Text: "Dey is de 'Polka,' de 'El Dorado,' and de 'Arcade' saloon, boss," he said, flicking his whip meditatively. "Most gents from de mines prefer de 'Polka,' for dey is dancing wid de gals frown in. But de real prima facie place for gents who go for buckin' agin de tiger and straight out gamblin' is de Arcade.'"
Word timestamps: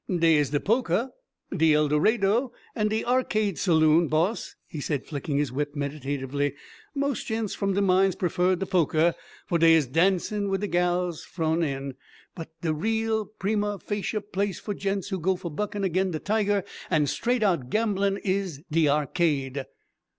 "Dey 0.09 0.37
is 0.37 0.49
de 0.49 0.59
'Polka,' 0.59 1.09
de 1.55 1.75
'El 1.75 1.87
Dorado,' 1.89 2.51
and 2.73 2.89
de 2.89 3.05
'Arcade' 3.05 3.59
saloon, 3.59 4.07
boss," 4.07 4.55
he 4.65 4.81
said, 4.81 5.05
flicking 5.05 5.37
his 5.37 5.51
whip 5.51 5.75
meditatively. 5.75 6.55
"Most 6.95 7.27
gents 7.27 7.53
from 7.53 7.75
de 7.75 7.83
mines 7.83 8.15
prefer 8.15 8.55
de 8.55 8.65
'Polka,' 8.65 9.13
for 9.45 9.59
dey 9.59 9.75
is 9.75 9.85
dancing 9.85 10.49
wid 10.49 10.61
de 10.61 10.67
gals 10.67 11.23
frown 11.23 11.61
in. 11.61 11.93
But 12.33 12.49
de 12.61 12.73
real 12.73 13.27
prima 13.27 13.77
facie 13.77 14.19
place 14.21 14.59
for 14.59 14.73
gents 14.73 15.09
who 15.09 15.19
go 15.19 15.35
for 15.35 15.51
buckin' 15.51 15.85
agin 15.85 16.09
de 16.09 16.19
tiger 16.19 16.63
and 16.89 17.07
straight 17.07 17.43
out 17.43 17.69
gamblin' 17.69 18.17
is 18.23 18.63
de 18.71 18.89
Arcade.'" 18.89 19.67